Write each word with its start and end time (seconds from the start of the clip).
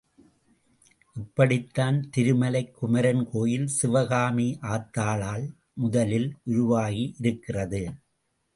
இப்படித்தான் 1.15 2.09
திருமலைக் 2.17 2.71
குமரன் 2.71 3.29
கோயில் 3.31 3.67
சிவகாமி 3.67 4.57
ஆத்தாளால் 4.61 5.45
முதலில் 5.73 6.29
உருவாகியிருக்கிறது. 6.45 7.83